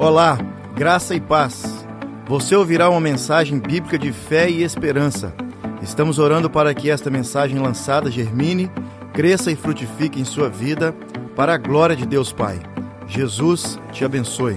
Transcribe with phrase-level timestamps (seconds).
[0.00, 0.38] Olá,
[0.74, 1.86] graça e paz.
[2.26, 5.34] Você ouvirá uma mensagem bíblica de fé e esperança.
[5.82, 8.70] Estamos orando para que esta mensagem lançada germine,
[9.12, 10.96] cresça e frutifique em sua vida,
[11.36, 12.58] para a glória de Deus Pai.
[13.06, 14.56] Jesus te abençoe.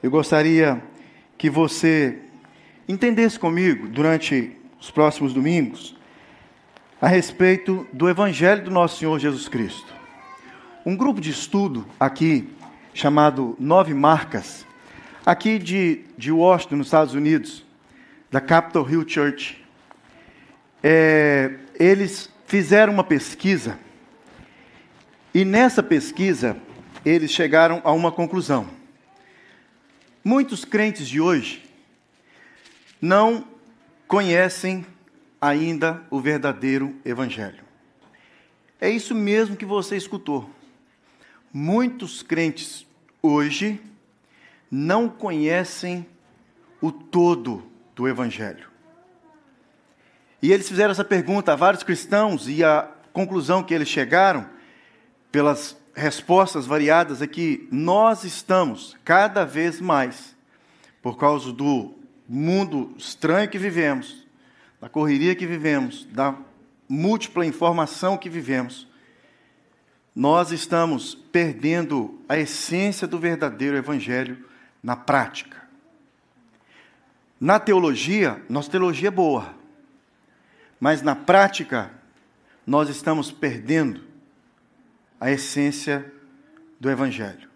[0.00, 0.80] Eu gostaria
[1.36, 2.20] que você
[2.88, 5.96] entendesse comigo durante os próximos domingos
[7.00, 9.92] a respeito do Evangelho do nosso Senhor Jesus Cristo.
[10.86, 12.48] Um grupo de estudo aqui
[12.94, 14.66] chamado Nove Marcas,
[15.24, 17.64] aqui de, de Washington, nos Estados Unidos,
[18.30, 19.64] da Capitol Hill Church.
[20.82, 23.78] É, eles fizeram uma pesquisa
[25.34, 26.56] e nessa pesquisa
[27.04, 28.68] eles chegaram a uma conclusão.
[30.24, 31.64] Muitos crentes de hoje
[33.00, 33.44] não
[34.06, 34.86] conhecem
[35.40, 37.64] ainda o verdadeiro Evangelho.
[38.80, 40.48] É isso mesmo que você escutou.
[41.52, 42.86] Muitos crentes
[43.20, 43.78] hoje
[44.70, 46.06] não conhecem
[46.80, 47.62] o todo
[47.94, 48.70] do Evangelho.
[50.40, 54.48] E eles fizeram essa pergunta a vários cristãos, e a conclusão que eles chegaram,
[55.30, 60.34] pelas respostas variadas, é que nós estamos cada vez mais,
[61.02, 61.94] por causa do
[62.26, 64.26] mundo estranho que vivemos,
[64.80, 66.34] da correria que vivemos, da
[66.88, 68.88] múltipla informação que vivemos,
[70.14, 74.44] nós estamos perdendo a essência do verdadeiro evangelho
[74.82, 75.62] na prática.
[77.40, 79.54] Na teologia, nossa teologia é boa,
[80.78, 81.90] mas na prática,
[82.66, 84.02] nós estamos perdendo
[85.20, 86.12] a essência
[86.78, 87.48] do evangelho.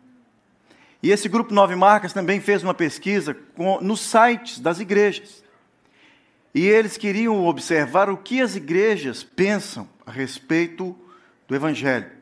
[1.02, 5.44] E esse grupo Nove Marcas também fez uma pesquisa com, nos sites das igrejas.
[6.54, 10.96] E eles queriam observar o que as igrejas pensam a respeito
[11.46, 12.15] do evangelho.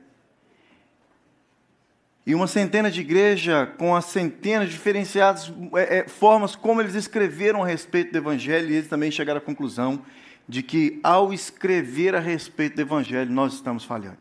[2.27, 6.94] E uma centena de igreja com as centenas de diferenciadas é, é, formas como eles
[6.94, 10.03] escreveram a respeito do Evangelho, e eles também chegaram à conclusão
[10.48, 14.19] de que, ao escrever a respeito do Evangelho, nós estamos falhando.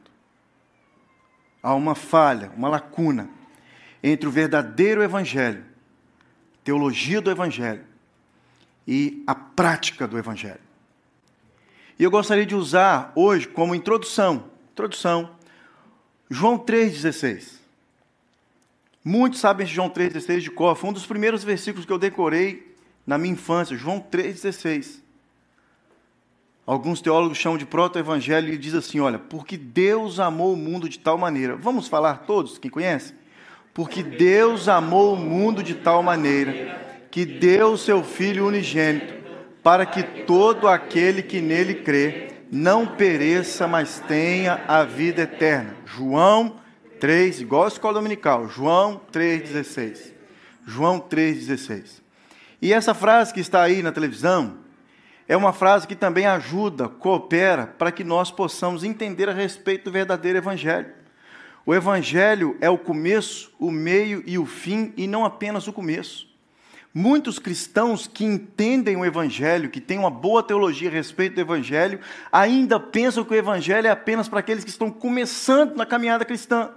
[1.62, 3.30] Há uma falha, uma lacuna
[4.02, 5.64] entre o verdadeiro Evangelho,
[6.62, 7.86] teologia do Evangelho,
[8.86, 10.60] e a prática do Evangelho.
[11.98, 15.38] E eu gostaria de usar hoje como introdução, introdução,
[16.30, 17.63] João 3,16.
[19.04, 20.76] Muitos sabem João 3,16 de cor.
[20.76, 22.74] Foi um dos primeiros versículos que eu decorei
[23.06, 23.76] na minha infância.
[23.76, 25.02] João 3,16.
[26.66, 30.98] Alguns teólogos chamam de proto-evangelho e diz assim: olha, porque Deus amou o mundo de
[30.98, 31.58] tal maneira.
[31.58, 33.14] Vamos falar todos, quem conhece?
[33.74, 36.82] Porque Deus amou o mundo de tal maneira
[37.12, 39.14] que deu o seu Filho unigênito,
[39.62, 45.76] para que todo aquele que nele crê não pereça, mas tenha a vida eterna.
[45.86, 46.56] João
[47.04, 50.14] 3, igual a escola dominical, João 3,16.
[50.66, 52.02] João 3,16.
[52.62, 54.60] E essa frase que está aí na televisão
[55.28, 59.92] é uma frase que também ajuda, coopera para que nós possamos entender a respeito do
[59.92, 60.94] verdadeiro Evangelho.
[61.66, 66.30] O Evangelho é o começo, o meio e o fim, e não apenas o começo.
[66.94, 72.00] Muitos cristãos que entendem o Evangelho, que têm uma boa teologia a respeito do Evangelho,
[72.32, 76.72] ainda pensam que o Evangelho é apenas para aqueles que estão começando na caminhada cristã.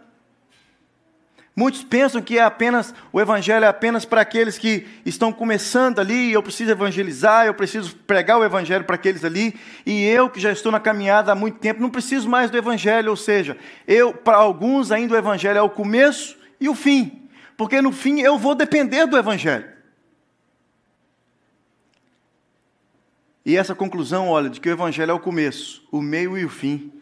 [1.59, 6.31] Muitos pensam que é apenas o evangelho é apenas para aqueles que estão começando ali,
[6.31, 10.53] eu preciso evangelizar, eu preciso pregar o evangelho para aqueles ali, e eu que já
[10.53, 13.56] estou na caminhada há muito tempo, não preciso mais do evangelho, ou seja,
[13.89, 18.21] eu para alguns ainda o evangelho é o começo e o fim, porque no fim
[18.21, 19.67] eu vou depender do evangelho.
[23.47, 26.50] E essa conclusão, olha, de que o evangelho é o começo, o meio e o
[26.50, 26.93] fim,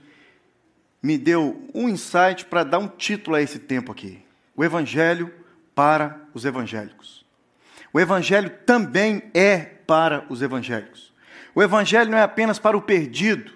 [1.03, 4.23] me deu um insight para dar um título a esse tempo aqui
[4.56, 5.32] o Evangelho
[5.75, 7.25] para os evangélicos.
[7.92, 11.12] O Evangelho também é para os evangélicos.
[11.54, 13.53] O Evangelho não é apenas para o perdido,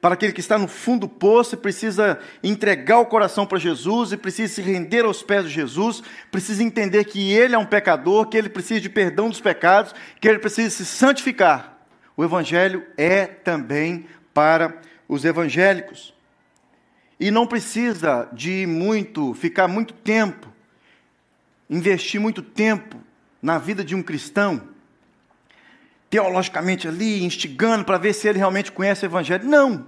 [0.00, 4.10] para aquele que está no fundo do poço e precisa entregar o coração para Jesus
[4.10, 8.26] e precisa se render aos pés de Jesus, precisa entender que ele é um pecador,
[8.26, 11.78] que ele precisa de perdão dos pecados, que ele precisa se santificar.
[12.16, 14.76] O Evangelho é também para
[15.08, 16.12] os evangélicos.
[17.22, 20.52] E não precisa de muito, ficar muito tempo,
[21.70, 22.98] investir muito tempo
[23.40, 24.60] na vida de um cristão,
[26.10, 29.48] teologicamente ali, instigando para ver se ele realmente conhece o Evangelho.
[29.48, 29.86] Não!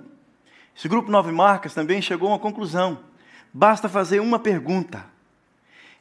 [0.76, 3.00] Esse grupo Nove Marcas também chegou a uma conclusão.
[3.52, 5.04] Basta fazer uma pergunta.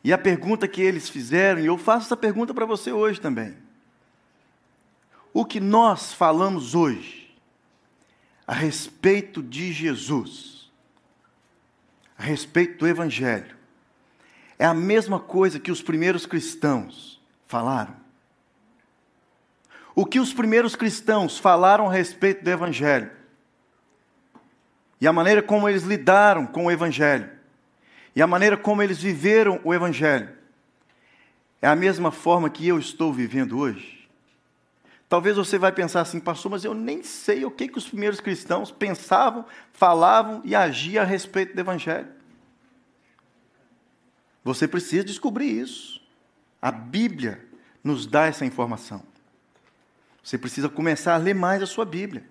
[0.03, 3.57] E a pergunta que eles fizeram, e eu faço essa pergunta para você hoje também.
[5.33, 7.36] O que nós falamos hoje
[8.45, 10.52] a respeito de Jesus,
[12.18, 13.56] a respeito do Evangelho,
[14.57, 17.95] é a mesma coisa que os primeiros cristãos falaram.
[19.95, 23.12] O que os primeiros cristãos falaram a respeito do Evangelho
[25.00, 27.30] e a maneira como eles lidaram com o Evangelho
[28.15, 30.30] e a maneira como eles viveram o Evangelho
[31.62, 34.02] é a mesma forma que eu estou vivendo hoje.
[35.13, 38.19] Talvez você vai pensar assim, pastor, mas eu nem sei o que, que os primeiros
[38.19, 42.07] cristãos pensavam, falavam e agiam a respeito do Evangelho.
[44.44, 46.01] Você precisa descobrir isso.
[46.60, 47.45] A Bíblia
[47.83, 49.04] nos dá essa informação.
[50.24, 52.24] Você precisa começar a ler mais a sua Bíblia.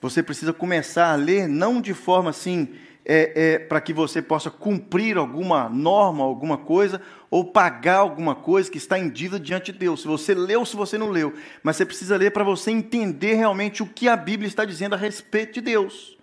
[0.00, 4.50] Você precisa começar a ler não de forma assim, é, é, para que você possa
[4.50, 7.00] cumprir alguma norma, alguma coisa,
[7.30, 10.02] ou pagar alguma coisa que está em dívida diante de Deus.
[10.02, 11.32] Se você leu ou se você não leu.
[11.62, 14.98] Mas você precisa ler para você entender realmente o que a Bíblia está dizendo a
[14.98, 16.16] respeito de Deus,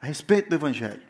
[0.00, 1.09] a respeito do Evangelho.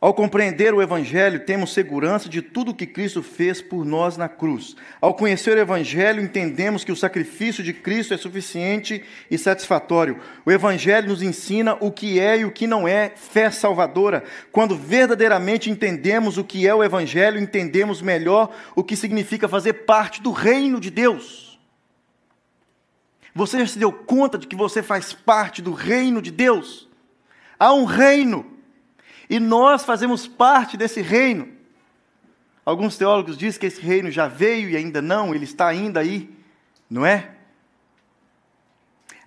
[0.00, 4.30] Ao compreender o Evangelho, temos segurança de tudo o que Cristo fez por nós na
[4.30, 4.74] cruz.
[4.98, 10.18] Ao conhecer o Evangelho, entendemos que o sacrifício de Cristo é suficiente e satisfatório.
[10.46, 14.24] O Evangelho nos ensina o que é e o que não é fé salvadora.
[14.50, 20.22] Quando verdadeiramente entendemos o que é o Evangelho, entendemos melhor o que significa fazer parte
[20.22, 21.60] do reino de Deus.
[23.34, 26.88] Você já se deu conta de que você faz parte do reino de Deus?
[27.58, 28.59] Há um reino
[29.30, 31.48] e nós fazemos parte desse reino.
[32.66, 36.28] Alguns teólogos dizem que esse reino já veio e ainda não, ele está ainda aí,
[36.90, 37.30] não é?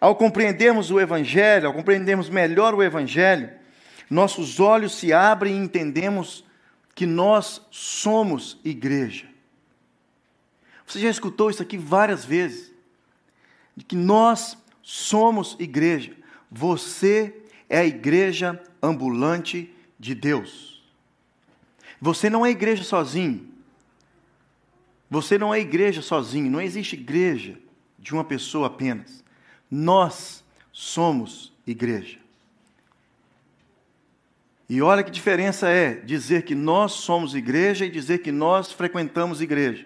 [0.01, 3.49] Ao compreendermos o Evangelho, ao compreendermos melhor o Evangelho,
[4.09, 6.43] nossos olhos se abrem e entendemos
[6.93, 9.25] que nós somos igreja.
[10.85, 12.73] Você já escutou isso aqui várias vezes,
[13.73, 16.11] de que nós somos igreja.
[16.51, 17.33] Você
[17.69, 19.72] é a igreja ambulante
[20.03, 20.83] de Deus.
[22.01, 23.49] Você não é igreja sozinho.
[25.09, 26.51] Você não é igreja sozinho.
[26.51, 27.57] Não existe igreja
[27.97, 29.23] de uma pessoa apenas.
[29.71, 32.19] Nós somos igreja.
[34.67, 39.39] E olha que diferença é dizer que nós somos igreja e dizer que nós frequentamos
[39.39, 39.85] igreja.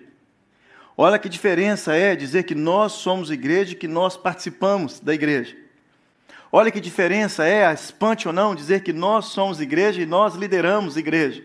[0.96, 5.56] Olha que diferença é dizer que nós somos igreja e que nós participamos da igreja.
[6.52, 10.96] Olha que diferença é, espante ou não, dizer que nós somos igreja e nós lideramos
[10.96, 11.44] igreja.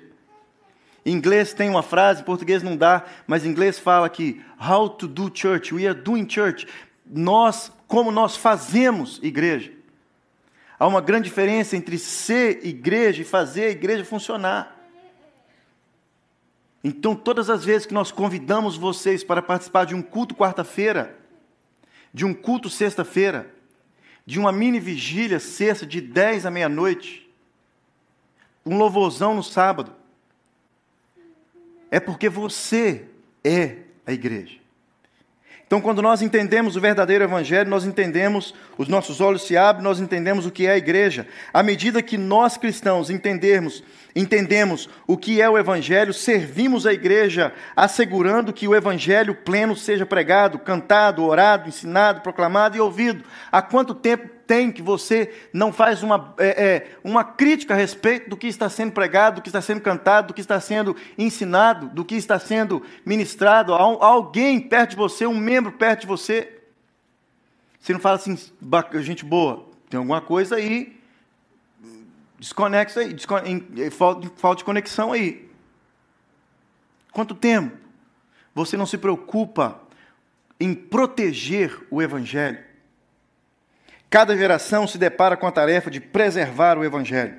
[1.04, 4.88] Em inglês tem uma frase, em português não dá, mas em inglês fala que how
[4.88, 6.66] to do church, we are doing church.
[7.04, 9.72] Nós, como nós fazemos igreja.
[10.78, 14.76] Há uma grande diferença entre ser igreja e fazer a igreja funcionar.
[16.84, 21.16] Então, todas as vezes que nós convidamos vocês para participar de um culto quarta-feira,
[22.12, 23.52] de um culto sexta-feira,
[24.24, 27.28] de uma mini vigília sexta de 10 à meia-noite,
[28.64, 29.94] um louvorzão no sábado,
[31.90, 33.08] é porque você
[33.44, 34.61] é a igreja.
[35.72, 40.00] Então, quando nós entendemos o verdadeiro Evangelho, nós entendemos, os nossos olhos se abrem, nós
[40.00, 41.26] entendemos o que é a igreja.
[41.50, 43.82] À medida que nós cristãos entendermos,
[44.14, 50.04] entendemos o que é o Evangelho, servimos a igreja, assegurando que o Evangelho pleno seja
[50.04, 53.24] pregado, cantado, orado, ensinado, proclamado e ouvido.
[53.50, 58.30] Há quanto tempo tem que você não faz uma, é, é, uma crítica a respeito
[58.30, 61.88] do que está sendo pregado, do que está sendo cantado, do que está sendo ensinado,
[61.88, 66.60] do que está sendo ministrado alguém perto de você, um membro perto de você.
[67.80, 68.38] Você não fala assim,
[69.00, 71.00] gente boa, tem alguma coisa aí,
[72.38, 73.16] desconexa aí,
[73.90, 75.50] falta de conexão aí.
[77.12, 77.76] Quanto tempo
[78.54, 79.80] você não se preocupa
[80.58, 82.71] em proteger o Evangelho?
[84.12, 87.34] Cada geração se depara com a tarefa de preservar o Evangelho.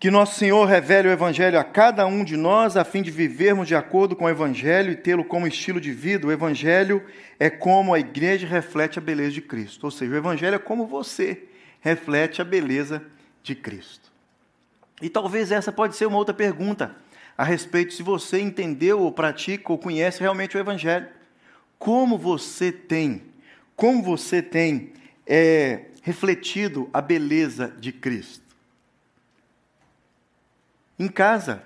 [0.00, 3.68] Que nosso Senhor revele o Evangelho a cada um de nós, a fim de vivermos
[3.68, 6.26] de acordo com o Evangelho e tê-lo como estilo de vida.
[6.26, 7.04] O Evangelho
[7.38, 9.84] é como a igreja reflete a beleza de Cristo.
[9.84, 11.42] Ou seja, o Evangelho é como você
[11.82, 13.02] reflete a beleza
[13.42, 14.10] de Cristo.
[15.02, 16.96] E talvez essa pode ser uma outra pergunta
[17.36, 21.06] a respeito se você entendeu ou pratica ou conhece realmente o Evangelho.
[21.78, 23.20] Como você tem,
[23.76, 24.94] como você tem
[25.26, 28.44] é refletido a beleza de Cristo.
[30.98, 31.64] Em casa,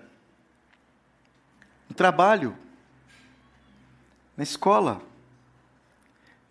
[1.89, 2.57] no trabalho,
[4.37, 5.03] na escola,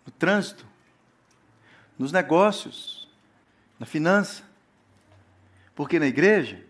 [0.04, 0.66] no trânsito,
[1.98, 3.08] nos negócios,
[3.78, 4.42] na finança.
[5.74, 6.64] Porque na igreja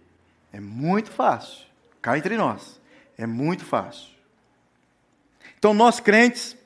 [0.52, 1.66] é muito fácil,
[2.00, 2.80] cá entre nós,
[3.16, 4.12] é muito fácil.
[5.58, 6.56] Então, nós crentes,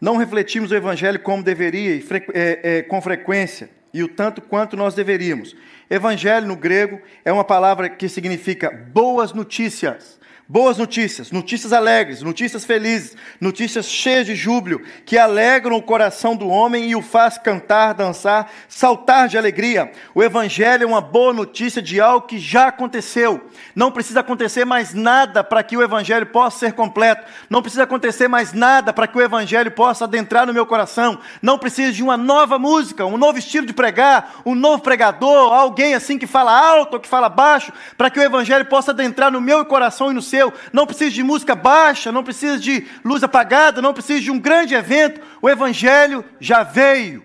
[0.00, 2.00] não refletimos o Evangelho como deveria
[2.32, 3.70] é, é, com frequência.
[3.92, 5.56] e o tanto quanto nós deveríamos.
[5.88, 10.17] Evangelho no grego é uma palavra que significa boas notícias.
[10.50, 16.48] Boas notícias, notícias alegres, notícias felizes, notícias cheias de júbilo, que alegram o coração do
[16.48, 19.92] homem e o faz cantar, dançar, saltar de alegria.
[20.14, 23.46] O Evangelho é uma boa notícia de algo que já aconteceu.
[23.76, 27.26] Não precisa acontecer mais nada para que o Evangelho possa ser completo.
[27.50, 31.18] Não precisa acontecer mais nada para que o Evangelho possa adentrar no meu coração.
[31.42, 35.94] Não precisa de uma nova música, um novo estilo de pregar, um novo pregador, alguém
[35.94, 39.42] assim que fala alto ou que fala baixo, para que o Evangelho possa adentrar no
[39.42, 40.37] meu coração e no seu
[40.72, 44.74] não precisa de música baixa, não precisa de luz apagada, não precisa de um grande
[44.74, 45.20] evento.
[45.40, 47.24] O Evangelho já veio.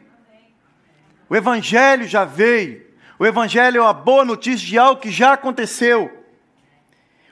[1.29, 2.85] O Evangelho já veio.
[3.17, 6.11] O Evangelho é uma boa notícia de algo que já aconteceu.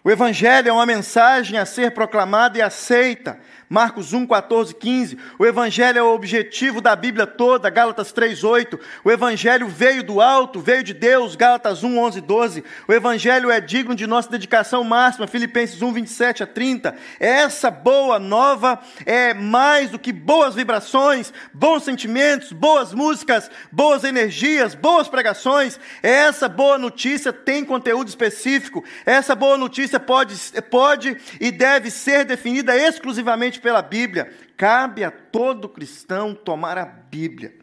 [0.03, 3.39] O Evangelho é uma mensagem a ser proclamada e aceita.
[3.71, 5.17] Marcos 1, 14, 15.
[5.39, 8.77] O Evangelho é o objetivo da Bíblia toda, Gálatas 3, 8.
[9.01, 12.65] O Evangelho veio do alto, veio de Deus, Gálatas 1, 11, 12.
[12.85, 16.93] O Evangelho é digno de nossa dedicação máxima, Filipenses 1, 27 a 30.
[17.17, 24.75] Essa boa nova é mais do que boas vibrações, bons sentimentos, boas músicas, boas energias,
[24.75, 25.79] boas pregações.
[26.03, 28.83] Essa boa notícia tem conteúdo específico.
[29.05, 30.35] Essa boa notícia pode,
[30.69, 34.33] pode e deve ser definida exclusivamente pela Bíblia.
[34.57, 37.55] Cabe a todo cristão tomar a Bíblia,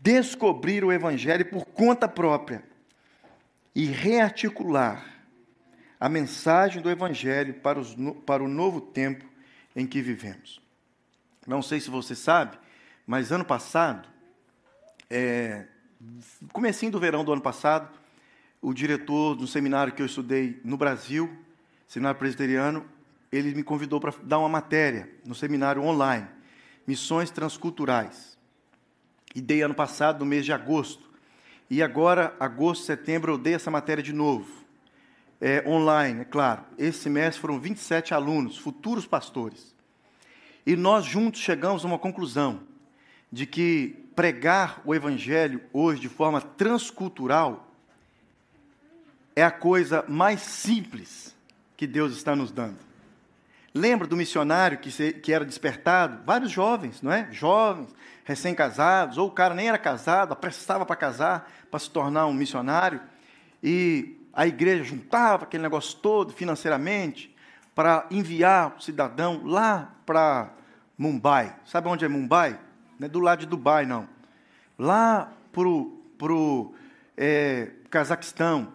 [0.00, 2.62] descobrir o Evangelho por conta própria
[3.74, 5.18] e rearticular
[6.00, 9.24] a mensagem do Evangelho para, os, para o novo tempo
[9.74, 10.60] em que vivemos.
[11.46, 12.58] Não sei se você sabe,
[13.06, 14.08] mas ano passado,
[15.08, 15.66] é,
[16.52, 17.88] comecinho do verão do ano passado,
[18.60, 21.30] o diretor do seminário que eu estudei no Brasil,
[21.86, 22.84] seminário presbiteriano,
[23.30, 26.26] ele me convidou para dar uma matéria no seminário online,
[26.86, 28.38] Missões Transculturais.
[29.34, 31.08] E dei ano passado, no mês de agosto.
[31.70, 34.50] E agora, agosto, setembro, eu dei essa matéria de novo.
[35.40, 36.64] É, online, é claro.
[36.78, 39.74] Esse semestre foram 27 alunos, futuros pastores.
[40.66, 42.60] E nós juntos chegamos a uma conclusão
[43.30, 47.72] de que pregar o Evangelho hoje de forma transcultural
[49.36, 51.36] é a coisa mais simples
[51.76, 52.87] que Deus está nos dando.
[53.74, 56.22] Lembra do missionário que, se, que era despertado?
[56.24, 57.28] Vários jovens, não é?
[57.30, 57.94] Jovens,
[58.24, 63.00] recém-casados, ou o cara nem era casado, apressava para casar, para se tornar um missionário,
[63.62, 67.34] e a igreja juntava aquele negócio todo financeiramente
[67.74, 70.50] para enviar o cidadão lá para
[70.96, 71.54] Mumbai.
[71.64, 72.58] Sabe onde é Mumbai?
[72.98, 74.08] Não é do lado de Dubai, não.
[74.78, 76.74] Lá para o
[77.16, 78.72] é, Cazaquistão,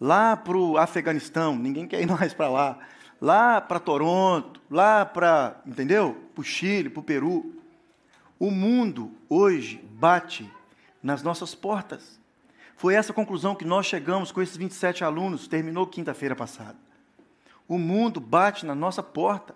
[0.00, 2.78] lá para o Afeganistão, ninguém quer ir mais para lá
[3.20, 6.16] lá para Toronto, lá para, entendeu?
[6.34, 7.54] Para o Chile, para o Peru.
[8.38, 10.50] O mundo hoje bate
[11.02, 12.18] nas nossas portas.
[12.76, 16.76] Foi essa conclusão que nós chegamos com esses 27 alunos, terminou quinta-feira passada.
[17.66, 19.54] O mundo bate na nossa porta.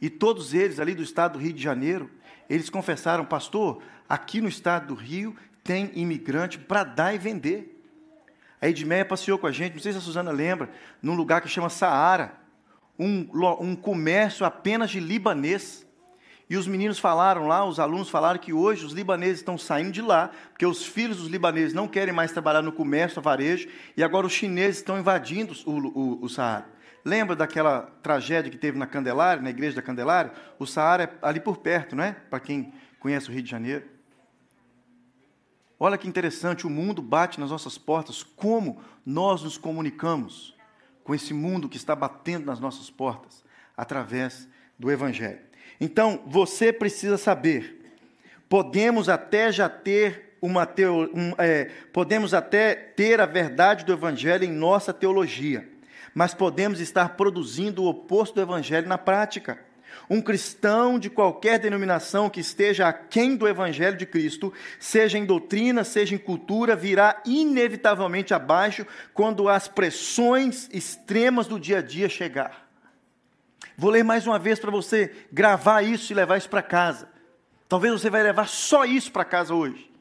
[0.00, 2.10] E todos eles, ali do estado do Rio de Janeiro,
[2.48, 7.70] eles confessaram, pastor, aqui no estado do Rio tem imigrante para dar e vender.
[8.60, 10.70] A Edmeia passeou com a gente, não sei se a Suzana lembra,
[11.02, 12.43] num lugar que chama Saara
[12.98, 13.28] um,
[13.60, 15.84] um comércio apenas de libanês.
[16.48, 20.02] E os meninos falaram lá, os alunos falaram que hoje os libaneses estão saindo de
[20.02, 24.04] lá, porque os filhos dos libaneses não querem mais trabalhar no comércio, no varejo, e
[24.04, 26.66] agora os chineses estão invadindo o, o, o Saara.
[27.04, 30.32] Lembra daquela tragédia que teve na Candelária, na igreja da Candelária?
[30.58, 32.12] O Saara é ali por perto, não é?
[32.12, 33.84] Para quem conhece o Rio de Janeiro.
[35.78, 40.53] Olha que interessante, o mundo bate nas nossas portas, como nós nos comunicamos
[41.04, 43.44] com esse mundo que está batendo nas nossas portas
[43.76, 45.38] através do Evangelho.
[45.80, 47.92] Então, você precisa saber,
[48.48, 54.44] podemos até já ter uma teo, um, é, podemos até ter a verdade do Evangelho
[54.44, 55.68] em nossa teologia,
[56.14, 59.58] mas podemos estar produzindo o oposto do Evangelho na prática.
[60.08, 65.84] Um cristão de qualquer denominação que esteja aquém do Evangelho de Cristo, seja em doutrina,
[65.84, 72.68] seja em cultura, virá inevitavelmente abaixo quando as pressões extremas do dia a dia chegar.
[73.76, 77.08] Vou ler mais uma vez para você gravar isso e levar isso para casa.
[77.68, 79.94] Talvez você vai levar só isso para casa hoje.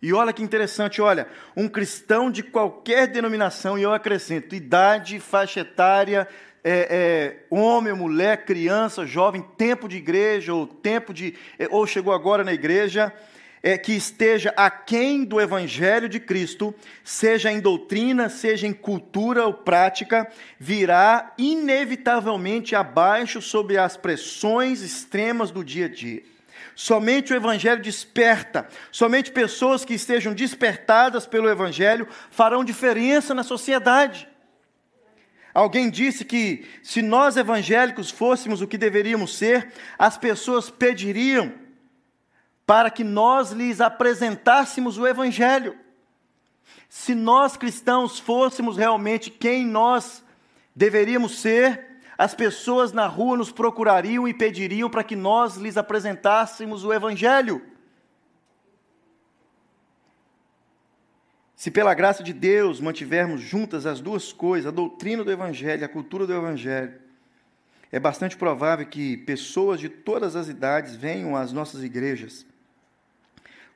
[0.00, 1.26] E olha que interessante, olha,
[1.56, 6.28] um cristão de qualquer denominação, e eu acrescento, idade, faixa etária,
[6.64, 11.34] é, é, homem, mulher, criança, jovem, tempo de igreja, ou tempo de.
[11.58, 13.12] É, ou chegou agora na igreja,
[13.62, 16.74] é, que esteja aquém do Evangelho de Cristo,
[17.04, 25.50] seja em doutrina, seja em cultura ou prática, virá inevitavelmente abaixo sob as pressões extremas
[25.50, 26.22] do dia a dia.
[26.74, 28.68] Somente o Evangelho desperta.
[28.92, 34.28] Somente pessoas que estejam despertadas pelo Evangelho farão diferença na sociedade.
[35.58, 41.52] Alguém disse que se nós evangélicos fôssemos o que deveríamos ser, as pessoas pediriam
[42.64, 45.76] para que nós lhes apresentássemos o Evangelho.
[46.88, 50.24] Se nós cristãos fôssemos realmente quem nós
[50.76, 56.84] deveríamos ser, as pessoas na rua nos procurariam e pediriam para que nós lhes apresentássemos
[56.84, 57.60] o Evangelho.
[61.58, 65.84] Se pela graça de Deus mantivermos juntas as duas coisas, a doutrina do Evangelho e
[65.84, 66.94] a cultura do Evangelho,
[67.90, 72.46] é bastante provável que pessoas de todas as idades venham às nossas igrejas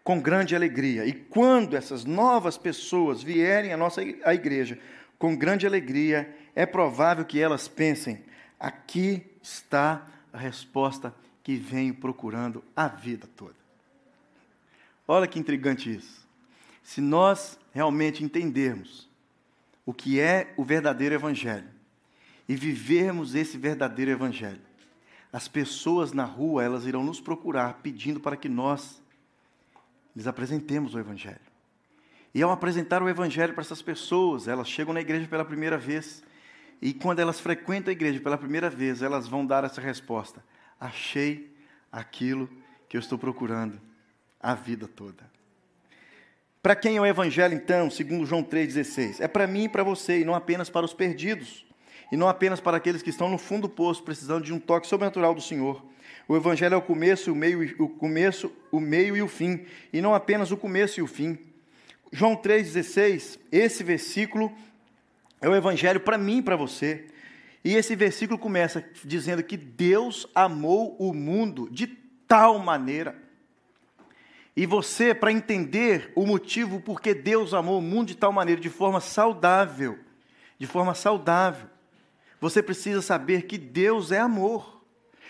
[0.04, 1.04] com grande alegria.
[1.04, 4.78] E quando essas novas pessoas vierem à nossa igreja
[5.18, 8.22] com grande alegria, é provável que elas pensem:
[8.60, 11.12] Aqui está a resposta
[11.42, 13.56] que venho procurando a vida toda.
[15.08, 16.21] Olha que intrigante isso.
[16.82, 19.08] Se nós realmente entendermos
[19.84, 21.68] o que é o verdadeiro Evangelho
[22.48, 24.60] e vivermos esse verdadeiro Evangelho,
[25.32, 29.00] as pessoas na rua elas irão nos procurar pedindo para que nós
[30.14, 31.40] lhes apresentemos o Evangelho.
[32.34, 36.22] E ao apresentar o Evangelho para essas pessoas, elas chegam na igreja pela primeira vez
[36.82, 40.44] e quando elas frequentam a igreja pela primeira vez, elas vão dar essa resposta:
[40.80, 41.54] Achei
[41.92, 42.50] aquilo
[42.88, 43.80] que eu estou procurando
[44.40, 45.30] a vida toda.
[46.62, 49.16] Para quem é o evangelho, então, segundo João 3,16?
[49.19, 51.66] É para mim e para você, e não apenas para os perdidos,
[52.12, 54.87] e não apenas para aqueles que estão no fundo do poço, precisando de um toque
[54.87, 55.85] sobrenatural do Senhor.
[56.28, 60.00] O evangelho é o começo, o meio, o começo, o meio e o fim, e
[60.00, 61.37] não apenas o começo e o fim.
[62.12, 64.52] João 3,16, esse versículo
[65.40, 67.07] é o evangelho para mim e para você.
[67.64, 71.88] E esse versículo começa dizendo que Deus amou o mundo de
[72.28, 73.21] tal maneira.
[74.56, 78.61] E você, para entender o motivo por que Deus amou o mundo de tal maneira,
[78.61, 79.99] de forma saudável,
[80.59, 81.68] de forma saudável,
[82.40, 84.83] você precisa saber que Deus é amor.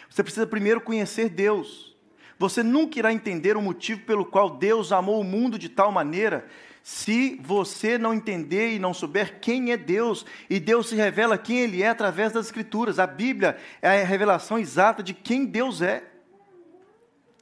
[0.09, 1.97] Você precisa primeiro conhecer Deus.
[2.39, 6.49] Você nunca irá entender o motivo pelo qual Deus amou o mundo de tal maneira
[6.83, 11.61] se você não entender e não souber quem é Deus, e Deus se revela quem
[11.61, 12.99] Ele é através das Escrituras.
[12.99, 16.03] A Bíblia é a revelação exata de quem Deus é.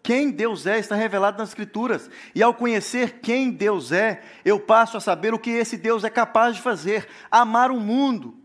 [0.03, 2.11] Quem Deus é está revelado nas Escrituras.
[2.35, 6.11] E ao conhecer quem Deus é, eu passo a saber o que esse Deus é
[6.11, 8.37] capaz de fazer: amar o mundo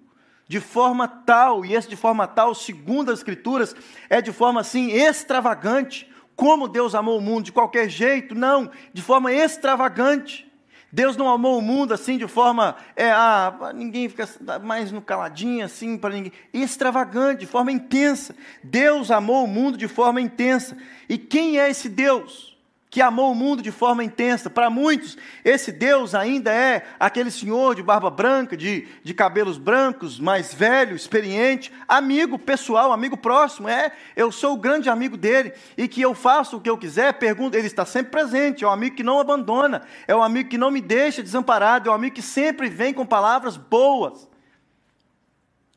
[0.47, 3.75] de forma tal, e esse de forma tal, segundo as Escrituras,
[4.09, 6.09] é de forma assim extravagante.
[6.35, 8.35] Como Deus amou o mundo de qualquer jeito?
[8.35, 10.51] Não, de forma extravagante.
[10.95, 14.29] Deus não amou o mundo assim de forma, é, ah, ninguém fica
[14.63, 18.33] mais no caladinho assim para ninguém, extravagante, de forma intensa.
[18.63, 20.77] Deus amou o mundo de forma intensa.
[21.09, 22.54] E quem é esse Deus?
[22.95, 24.49] Que amou o mundo de forma intensa.
[24.49, 30.17] Para muitos, esse Deus ainda é aquele senhor de barba branca, de, de cabelos brancos,
[30.17, 33.67] mais velho, experiente, amigo pessoal, amigo próximo.
[33.67, 37.11] É, eu sou o grande amigo dele e que eu faço o que eu quiser,
[37.15, 38.63] pergunto, ele está sempre presente.
[38.63, 41.91] É um amigo que não abandona, é um amigo que não me deixa desamparado, é
[41.91, 44.25] um amigo que sempre vem com palavras boas.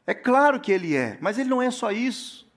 [0.07, 2.48] É claro que ele é, mas ele não é só isso.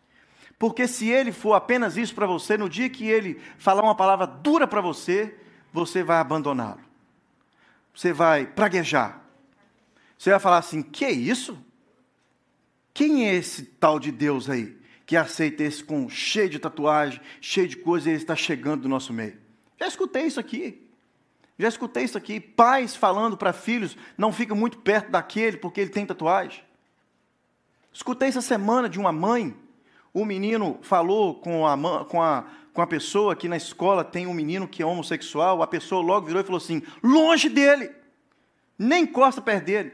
[0.62, 4.28] Porque se ele for apenas isso para você, no dia que ele falar uma palavra
[4.28, 5.36] dura para você,
[5.74, 6.82] você vai abandoná-lo.
[7.96, 9.24] Você vai praguejar.
[10.16, 11.58] Você vai falar assim: que é isso?
[12.94, 14.78] Quem é esse tal de Deus aí?
[15.04, 18.88] Que aceita esse com cheio de tatuagem, cheio de coisa e ele está chegando do
[18.88, 19.40] nosso meio.
[19.80, 20.88] Já escutei isso aqui.
[21.58, 22.40] Já escutei isso aqui.
[22.40, 26.64] Pais falando para filhos: não fica muito perto daquele porque ele tem tatuagem.
[27.92, 29.58] Escutei essa semana de uma mãe
[30.14, 34.34] o menino falou com a, com, a, com a pessoa que na escola tem um
[34.34, 37.92] menino que é homossexual, a pessoa logo virou e falou assim: longe dele,
[38.78, 39.94] nem encosta perto dele.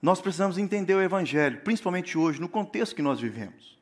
[0.00, 3.78] Nós precisamos entender o Evangelho, principalmente hoje, no contexto que nós vivemos.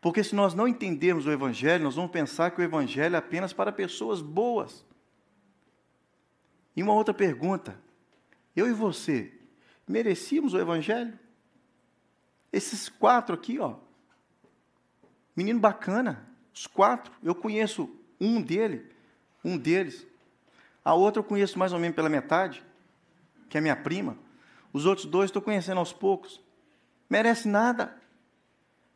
[0.00, 3.52] Porque se nós não entendermos o Evangelho, nós vamos pensar que o Evangelho é apenas
[3.52, 4.84] para pessoas boas.
[6.76, 7.80] E uma outra pergunta:
[8.54, 9.32] eu e você,
[9.86, 11.18] merecíamos o Evangelho?
[12.52, 13.76] Esses quatro aqui, ó.
[15.36, 17.12] Menino bacana, os quatro.
[17.22, 18.90] Eu conheço um dele,
[19.44, 20.06] um deles.
[20.84, 22.64] A outra eu conheço mais ou menos pela metade,
[23.48, 24.16] que é minha prima.
[24.72, 26.40] Os outros dois estou conhecendo aos poucos.
[27.08, 27.96] Merece nada.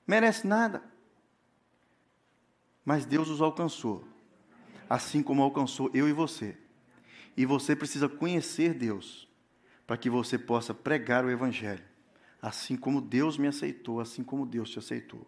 [0.07, 0.83] Merece nada.
[2.85, 4.05] Mas Deus os alcançou.
[4.88, 6.57] Assim como alcançou eu e você.
[7.37, 9.29] E você precisa conhecer Deus
[9.87, 11.91] para que você possa pregar o Evangelho
[12.42, 15.24] assim como Deus me aceitou, assim como Deus te aceitou.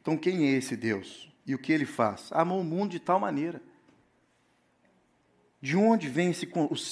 [0.00, 1.30] Então, quem é esse Deus?
[1.46, 2.30] E o que ele faz?
[2.32, 3.60] Amou o mundo de tal maneira.
[5.60, 6.48] De onde vem esse,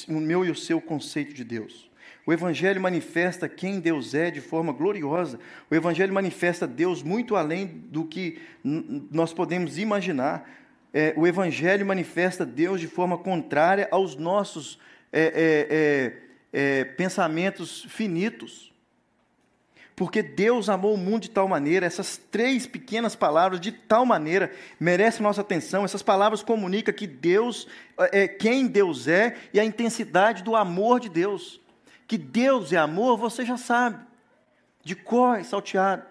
[0.09, 1.89] o meu e o seu conceito de Deus?
[2.27, 5.41] O Evangelho manifesta quem Deus é de forma gloriosa.
[5.71, 10.47] O Evangelho manifesta Deus muito além do que nós podemos imaginar.
[10.93, 14.79] É, o Evangelho manifesta Deus de forma contrária aos nossos
[15.11, 16.21] é,
[16.53, 18.69] é, é pensamentos finitos.
[19.99, 24.51] Porque Deus amou o mundo de tal maneira, essas três pequenas palavras, de tal maneira,
[24.79, 25.85] merecem nossa atenção.
[25.85, 27.67] Essas palavras comunicam que Deus
[28.13, 31.61] é quem Deus é e a intensidade do amor de Deus
[32.09, 34.03] que Deus é amor, você já sabe.
[34.83, 36.05] De cor e salteado,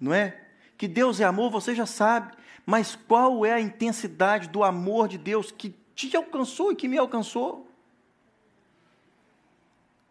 [0.00, 0.40] não é?
[0.78, 2.32] Que Deus é amor, você já sabe.
[2.64, 6.96] Mas qual é a intensidade do amor de Deus que te alcançou e que me
[6.96, 7.68] alcançou?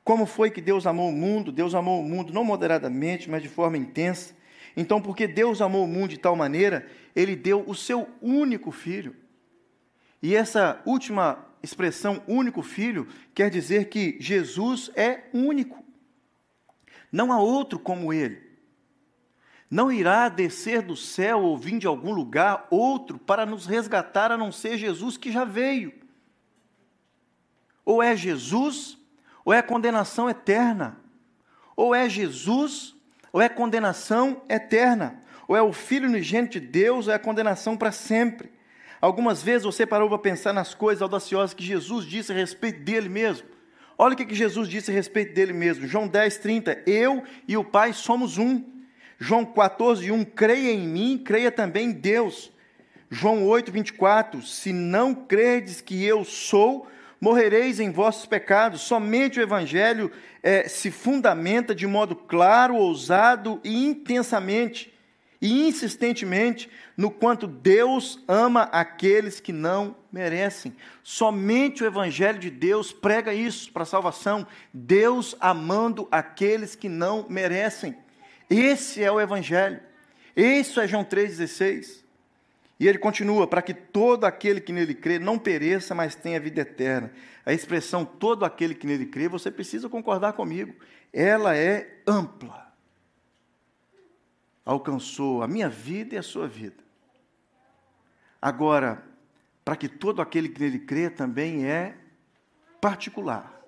[0.10, 1.52] Como foi que Deus amou o mundo?
[1.52, 4.34] Deus amou o mundo não moderadamente, mas de forma intensa.
[4.76, 9.16] Então, porque Deus amou o mundo de tal maneira, ele deu o seu único filho.
[10.20, 15.86] E essa última expressão único filho quer dizer que Jesus é único.
[17.12, 18.42] Não há outro como ele.
[19.70, 24.38] Não irá descer do céu ou vir de algum lugar outro para nos resgatar a
[24.38, 25.94] não ser Jesus que já veio.
[27.86, 28.99] Ou é Jesus,
[29.50, 30.96] ou é condenação eterna.
[31.76, 32.96] Ou é Jesus,
[33.34, 35.24] ou é condenação eterna.
[35.48, 38.52] Ou é o Filho unigênito de Deus, ou é condenação para sempre.
[39.02, 43.10] Algumas vezes você parou para pensar nas coisas audaciosas que Jesus disse a respeito dele
[43.10, 43.48] mesmo.
[43.98, 45.88] Olha o que Jesus disse a respeito dele mesmo.
[45.88, 46.84] João 10, 30.
[46.86, 48.64] Eu e o Pai somos um.
[49.18, 50.26] João 14, 1.
[50.26, 52.52] Creia em mim, creia também em Deus.
[53.10, 54.44] João 8, 24.
[54.44, 56.86] Se não credes que eu sou,
[57.20, 58.82] morrereis em vossos pecados.
[58.82, 64.94] Somente o Evangelho é, se fundamenta de modo claro, ousado e intensamente
[65.42, 70.76] e insistentemente no quanto Deus ama aqueles que não merecem.
[71.02, 74.46] Somente o Evangelho de Deus prega isso para a salvação.
[74.74, 77.96] Deus amando aqueles que não merecem.
[78.50, 79.80] Esse é o Evangelho.
[80.36, 82.04] Isso é João 3,16.
[82.80, 86.62] E ele continua: para que todo aquele que nele crê não pereça, mas tenha vida
[86.62, 87.12] eterna.
[87.46, 90.74] A expressão todo aquele que nele crê, você precisa concordar comigo.
[91.12, 92.70] Ela é ampla
[94.70, 96.84] alcançou a minha vida e a sua vida.
[98.40, 99.04] Agora,
[99.66, 101.98] para que todo aquele que nele crê também é
[102.80, 103.60] particular.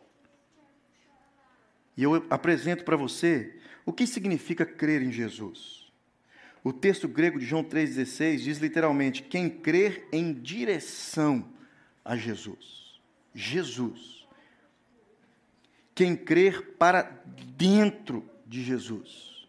[1.98, 5.81] E eu apresento para você o que significa crer em Jesus.
[6.64, 11.46] O texto grego de João 3,16 diz literalmente: quem crer em direção
[12.06, 13.00] a Jesus.
[13.34, 14.28] Jesus.
[15.94, 17.04] Quem crer para
[17.56, 19.48] dentro de Jesus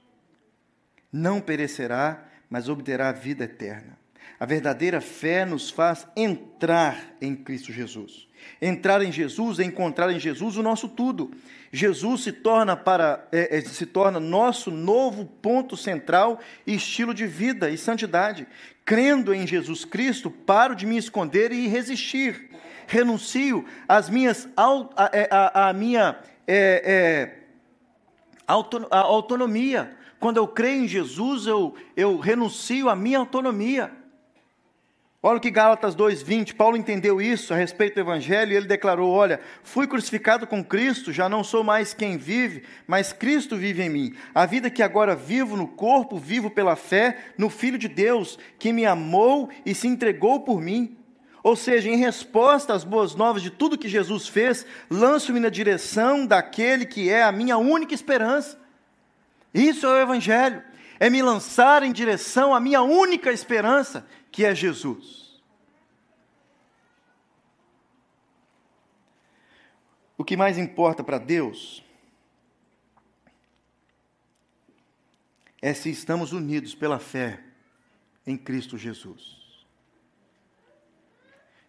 [1.12, 3.98] não perecerá, mas obterá a vida eterna.
[4.38, 8.26] A verdadeira fé nos faz entrar em Cristo Jesus.
[8.61, 11.30] Entrar em Jesus é encontrar em Jesus o nosso tudo.
[11.70, 17.26] Jesus se torna para é, é, se torna nosso novo ponto central e estilo de
[17.26, 18.46] vida e santidade.
[18.85, 22.50] Crendo em Jesus Cristo, paro de me esconder e resistir.
[22.87, 28.54] Renuncio às minhas a, é, a, minha é, é,
[28.90, 33.90] autonomia quando eu creio em Jesus, eu, eu renuncio à minha autonomia.
[35.24, 39.12] Olha o que Gálatas 2,20, Paulo entendeu isso a respeito do Evangelho e ele declarou:
[39.12, 43.88] Olha, fui crucificado com Cristo, já não sou mais quem vive, mas Cristo vive em
[43.88, 44.14] mim.
[44.35, 48.72] A vida que agora vivo no corpo, vivo pela fé no Filho de Deus, que
[48.72, 50.96] me amou e se entregou por mim.
[51.40, 56.26] Ou seja, em resposta às boas novas de tudo que Jesus fez, lanço-me na direção
[56.26, 58.58] daquele que é a minha única esperança.
[59.54, 60.62] Isso é o Evangelho,
[60.98, 65.42] é me lançar em direção à minha única esperança, que é Jesus.
[70.16, 71.85] O que mais importa para Deus
[75.61, 77.45] é se estamos unidos pela fé
[78.27, 79.66] em Cristo Jesus.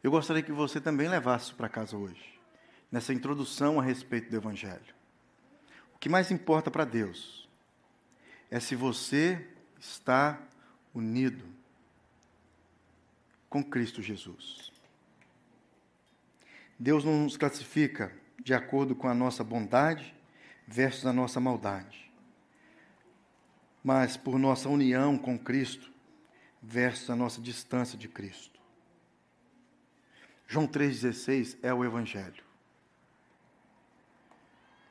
[0.01, 2.39] Eu gostaria que você também levasse isso para casa hoje,
[2.91, 4.95] nessa introdução a respeito do Evangelho.
[5.95, 7.49] O que mais importa para Deus
[8.49, 9.47] é se você
[9.79, 10.41] está
[10.93, 11.62] unido
[13.53, 14.71] com Cristo Jesus.
[16.79, 18.11] Deus não nos classifica
[18.43, 20.11] de acordo com a nossa bondade
[20.67, 22.11] versus a nossa maldade,
[23.83, 25.93] mas por nossa união com Cristo
[26.63, 28.59] versus a nossa distância de Cristo.
[30.47, 32.43] João 3,16 é o Evangelho.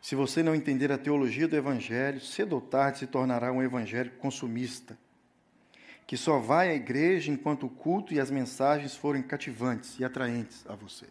[0.01, 4.13] Se você não entender a teologia do Evangelho, cedo ou tarde se tornará um Evangelho
[4.19, 4.97] consumista,
[6.07, 10.65] que só vai à igreja enquanto o culto e as mensagens forem cativantes e atraentes
[10.69, 11.07] a você.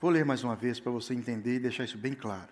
[0.00, 2.48] Vou ler mais uma vez para você entender e deixar isso bem claro.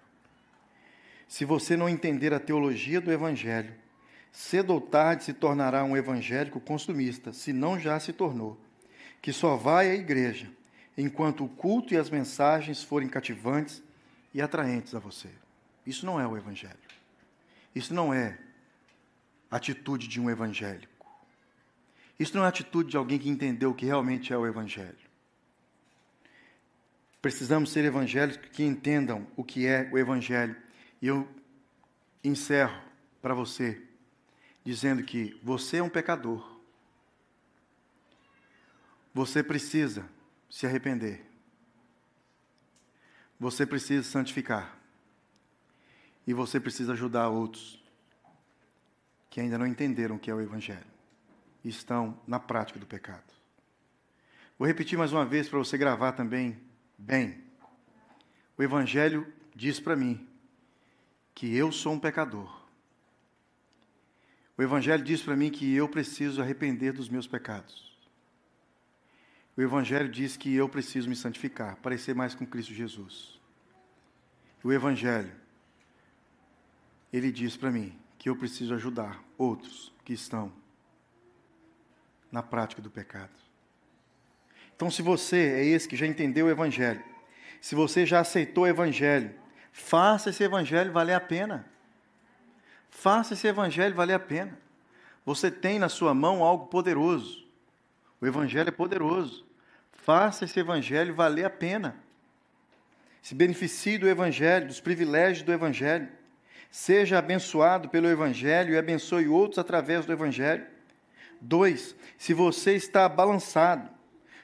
[1.27, 3.75] Se você não entender a teologia do Evangelho,
[4.33, 8.59] cedo ou tarde se tornará um evangélico consumista, se não já se tornou,
[9.21, 10.51] que só vai à igreja
[10.97, 13.83] enquanto o culto e as mensagens forem cativantes
[14.35, 15.29] e atraentes a você.
[15.87, 16.77] Isso não é o Evangelho.
[17.75, 18.39] Isso não é
[19.51, 20.99] atitude de um evangélico.
[22.19, 24.99] Isso não é atitude de alguém que entendeu o que realmente é o Evangelho.
[27.23, 30.57] Precisamos ser evangélicos que entendam o que é o Evangelho.
[31.01, 31.29] E eu
[32.25, 32.83] encerro
[33.23, 33.81] para você
[34.65, 36.59] dizendo que você é um pecador.
[39.15, 40.09] Você precisa
[40.51, 41.25] se arrepender.
[43.39, 44.77] Você precisa santificar.
[46.27, 47.78] E você precisa ajudar outros
[49.31, 50.87] que ainda não entenderam o que é o Evangelho
[51.65, 53.33] e estão na prática do pecado.
[54.59, 56.59] Vou repetir mais uma vez para você gravar também
[56.97, 57.43] bem.
[58.57, 60.27] O Evangelho diz para mim
[61.35, 62.67] que eu sou um pecador.
[64.57, 67.97] O Evangelho diz para mim que eu preciso arrepender dos meus pecados.
[69.57, 73.41] O Evangelho diz que eu preciso me santificar, parecer mais com Cristo Jesus.
[74.65, 75.33] O Evangelho,
[77.13, 80.53] ele diz para mim que eu preciso ajudar outros que estão
[82.31, 83.31] na prática do pecado.
[84.75, 87.03] Então, se você é esse que já entendeu o Evangelho,
[87.61, 89.35] se você já aceitou o Evangelho,
[89.73, 91.67] faça esse Evangelho valer a pena.
[92.91, 94.59] Faça esse Evangelho valer a pena.
[95.25, 97.47] Você tem na sua mão algo poderoso.
[98.21, 99.47] O Evangelho é poderoso.
[99.93, 101.97] Faça esse Evangelho valer a pena.
[103.21, 106.09] Se beneficie do Evangelho, dos privilégios do Evangelho.
[106.71, 110.67] Seja abençoado pelo Evangelho e abençoe outros através do Evangelho.
[111.41, 113.89] Dois, se você está balançado,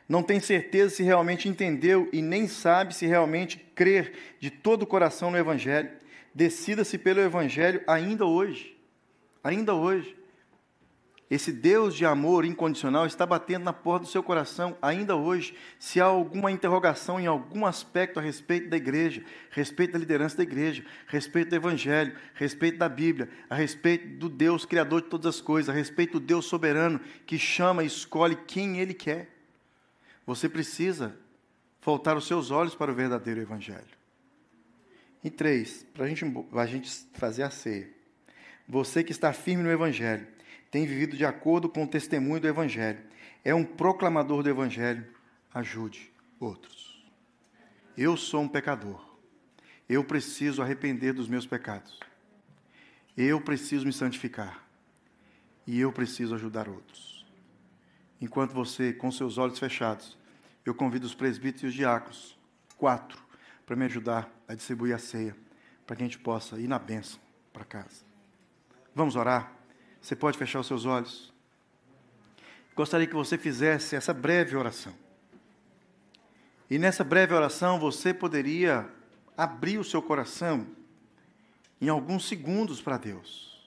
[0.08, 4.86] não tem certeza se realmente entendeu e nem sabe se realmente crer de todo o
[4.86, 5.90] coração no Evangelho,
[6.34, 8.76] decida-se pelo Evangelho ainda hoje.
[9.42, 10.16] Ainda hoje.
[11.30, 15.56] Esse Deus de amor incondicional está batendo na porta do seu coração ainda hoje.
[15.78, 20.42] Se há alguma interrogação em algum aspecto a respeito da igreja, respeito da liderança da
[20.42, 25.40] igreja, respeito do evangelho, respeito da Bíblia, a respeito do Deus criador de todas as
[25.40, 29.30] coisas, a respeito do Deus soberano que chama e escolhe quem ele quer.
[30.26, 31.16] Você precisa
[31.82, 34.04] voltar os seus olhos para o verdadeiro evangelho.
[35.22, 37.88] E três, para gente, a gente fazer a ceia.
[38.68, 40.33] Você que está firme no evangelho,
[40.74, 42.98] tem vivido de acordo com o testemunho do Evangelho,
[43.44, 45.06] é um proclamador do Evangelho,
[45.54, 47.06] ajude outros.
[47.96, 49.00] Eu sou um pecador.
[49.88, 52.00] Eu preciso arrepender dos meus pecados.
[53.16, 54.66] Eu preciso me santificar.
[55.64, 57.24] E eu preciso ajudar outros.
[58.20, 60.18] Enquanto você, com seus olhos fechados,
[60.66, 62.36] eu convido os presbíteros e os diáconos,
[62.76, 63.22] quatro,
[63.64, 65.36] para me ajudar a distribuir a ceia,
[65.86, 67.20] para que a gente possa ir na bênção
[67.52, 68.04] para casa.
[68.92, 69.63] Vamos orar?
[70.04, 71.32] Você pode fechar os seus olhos?
[72.76, 74.92] Gostaria que você fizesse essa breve oração.
[76.68, 78.86] E nessa breve oração você poderia
[79.34, 80.66] abrir o seu coração
[81.80, 83.66] em alguns segundos para Deus.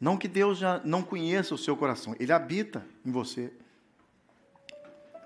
[0.00, 3.52] Não que Deus já não conheça o seu coração, Ele habita em você.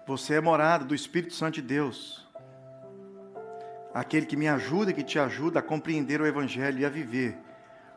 [0.07, 2.27] Você é morada do Espírito Santo de Deus.
[3.93, 7.37] Aquele que me ajuda e que te ajuda a compreender o Evangelho e a viver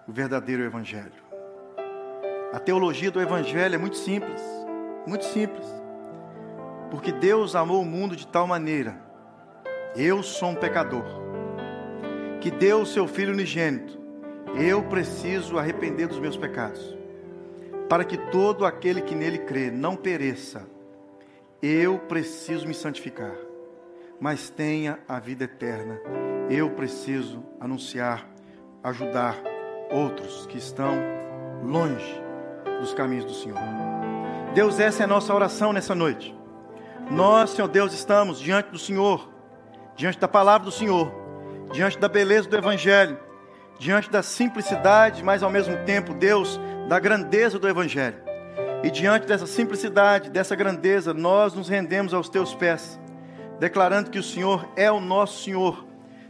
[0.06, 1.29] o verdadeiro Evangelho.
[2.52, 4.42] A teologia do Evangelho é muito simples,
[5.06, 5.68] muito simples.
[6.90, 9.00] Porque Deus amou o mundo de tal maneira,
[9.96, 11.06] eu sou um pecador,
[12.42, 14.00] que deu o seu Filho unigênito,
[14.60, 16.98] eu preciso arrepender dos meus pecados,
[17.88, 20.68] para que todo aquele que nele crê não pereça,
[21.62, 23.36] eu preciso me santificar,
[24.20, 26.02] mas tenha a vida eterna,
[26.50, 28.28] eu preciso anunciar,
[28.84, 29.38] ajudar
[29.92, 30.96] outros que estão
[31.64, 32.29] longe
[32.80, 33.60] dos caminhos do Senhor.
[34.54, 36.36] Deus, essa é a nossa oração nessa noite.
[37.12, 39.30] Nós, Senhor Deus, estamos diante do Senhor,
[39.96, 41.12] diante da palavra do Senhor,
[41.72, 43.18] diante da beleza do Evangelho,
[43.78, 48.18] diante da simplicidade, mas ao mesmo tempo, Deus, da grandeza do Evangelho.
[48.84, 53.00] E diante dessa simplicidade, dessa grandeza, nós nos rendemos aos teus pés,
[53.60, 55.86] declarando que o Senhor é o nosso Senhor,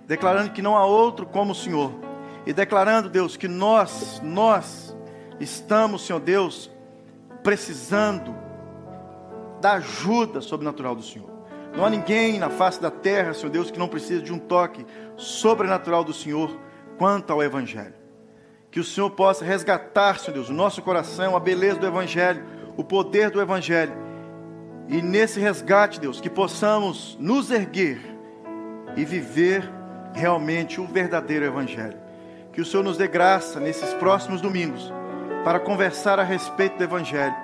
[0.07, 1.93] declarando que não há outro como o Senhor,
[2.45, 4.88] e declarando, Deus, que nós, nós,
[5.39, 6.69] Estamos, Senhor Deus,
[7.43, 8.35] precisando
[9.61, 11.29] da ajuda sobrenatural do Senhor.
[11.75, 14.85] Não há ninguém na face da terra, Senhor Deus, que não precise de um toque
[15.15, 16.57] sobrenatural do Senhor
[16.97, 17.93] quanto ao Evangelho.
[18.71, 22.43] Que o Senhor possa resgatar, Senhor Deus, o nosso coração, a beleza do Evangelho,
[22.75, 23.93] o poder do Evangelho.
[24.87, 27.99] E nesse resgate, Deus, que possamos nos erguer
[28.95, 29.69] e viver
[30.13, 31.97] realmente o verdadeiro Evangelho.
[32.51, 34.91] Que o Senhor nos dê graça nesses próximos domingos
[35.43, 37.35] para conversar a respeito do Evangelho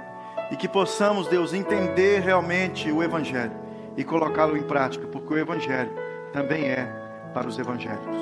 [0.52, 3.54] e que possamos, Deus, entender realmente o Evangelho
[3.98, 5.92] e colocá-lo em prática, porque o Evangelho
[6.32, 6.86] também é
[7.34, 8.16] para os evangélicos.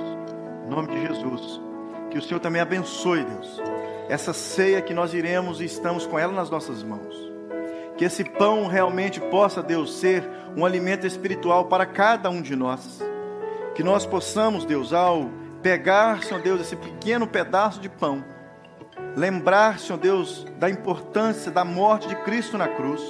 [0.66, 1.62] Em nome de Jesus,
[2.10, 3.62] que o Senhor também abençoe, Deus,
[4.08, 7.16] essa ceia que nós iremos e estamos com ela nas nossas mãos.
[7.98, 10.24] Que esse pão realmente possa, Deus, ser
[10.56, 13.02] um alimento espiritual para cada um de nós.
[13.76, 15.30] Que nós possamos, Deus, ao
[15.62, 18.24] pegar, Senhor Deus, esse pequeno pedaço de pão,
[19.16, 23.02] lembrar, Senhor Deus, da importância da morte de Cristo na cruz.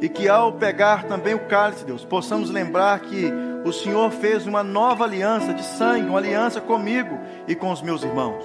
[0.00, 3.30] E que ao pegar também o cálice, Deus, possamos lembrar que
[3.64, 8.02] o Senhor fez uma nova aliança de sangue, uma aliança comigo e com os meus
[8.02, 8.42] irmãos.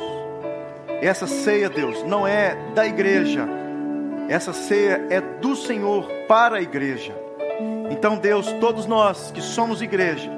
[1.02, 3.48] Essa ceia, Deus, não é da igreja,
[4.28, 7.16] essa ceia é do Senhor para a igreja.
[7.90, 10.30] Então, Deus, todos nós que somos igreja,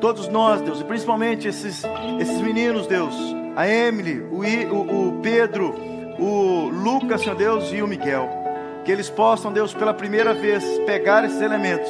[0.00, 1.82] todos nós, Deus, e principalmente esses,
[2.20, 3.14] esses meninos, Deus,
[3.60, 4.40] a Emily, o,
[4.74, 5.74] o, o Pedro,
[6.18, 8.26] o Lucas, Senhor Deus, e o Miguel.
[8.86, 11.86] Que eles possam, Deus, pela primeira vez, pegar esses elementos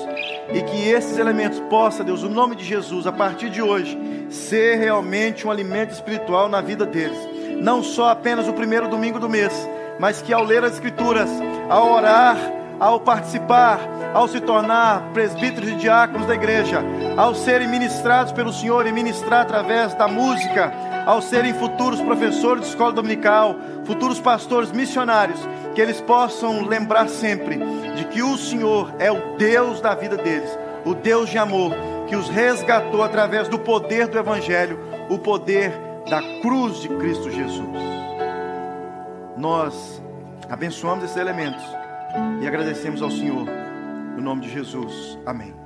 [0.53, 3.97] e que esses elementos possam, Deus, o nome de Jesus, a partir de hoje,
[4.29, 7.19] ser realmente um alimento espiritual na vida deles.
[7.63, 9.53] Não só apenas o primeiro domingo do mês,
[10.01, 11.31] mas que ao ler as Escrituras,
[11.69, 12.37] ao orar,
[12.81, 13.79] ao participar,
[14.15, 16.83] ao se tornar presbíteros e diáconos da igreja,
[17.15, 20.73] ao serem ministrados pelo Senhor e ministrar através da música,
[21.05, 25.39] ao serem futuros professores de escola dominical, futuros pastores missionários,
[25.75, 27.61] que eles possam lembrar sempre
[27.95, 31.73] de que o Senhor é o Deus da vida deles, o Deus de amor,
[32.09, 35.73] que os resgatou através do poder do Evangelho, o poder
[36.09, 37.69] da cruz de Cristo Jesus.
[39.37, 40.03] Nós
[40.49, 41.80] abençoamos esses elementos
[42.41, 43.47] e agradecemos ao Senhor,
[44.17, 45.19] no nome de Jesus.
[45.27, 45.60] Amém.